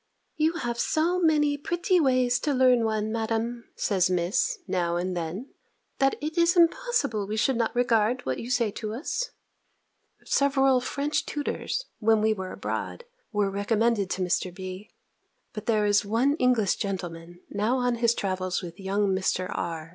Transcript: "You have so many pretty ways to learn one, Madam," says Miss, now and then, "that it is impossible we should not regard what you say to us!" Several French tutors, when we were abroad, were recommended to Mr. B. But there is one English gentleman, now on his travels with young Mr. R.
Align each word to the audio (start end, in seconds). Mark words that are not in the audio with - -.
"You 0.35 0.53
have 0.53 0.79
so 0.79 1.19
many 1.19 1.59
pretty 1.59 1.99
ways 1.99 2.39
to 2.39 2.55
learn 2.55 2.85
one, 2.85 3.11
Madam," 3.11 3.65
says 3.75 4.09
Miss, 4.09 4.57
now 4.67 4.95
and 4.95 5.15
then, 5.15 5.53
"that 5.99 6.15
it 6.21 6.39
is 6.39 6.57
impossible 6.57 7.27
we 7.27 7.37
should 7.37 7.55
not 7.55 7.75
regard 7.75 8.25
what 8.25 8.39
you 8.39 8.49
say 8.49 8.71
to 8.71 8.95
us!" 8.95 9.29
Several 10.25 10.81
French 10.81 11.27
tutors, 11.27 11.85
when 11.99 12.19
we 12.19 12.33
were 12.33 12.51
abroad, 12.51 13.03
were 13.31 13.51
recommended 13.51 14.09
to 14.09 14.23
Mr. 14.23 14.51
B. 14.51 14.89
But 15.53 15.67
there 15.67 15.85
is 15.85 16.03
one 16.03 16.35
English 16.37 16.77
gentleman, 16.77 17.41
now 17.51 17.77
on 17.77 17.97
his 17.97 18.15
travels 18.15 18.63
with 18.63 18.79
young 18.79 19.09
Mr. 19.15 19.51
R. 19.55 19.89